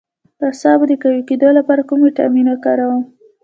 [0.39, 3.03] د اعصابو د قوي کیدو لپاره کوم ویټامین وکاروم؟